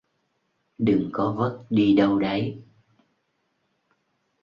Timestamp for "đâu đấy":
1.95-2.61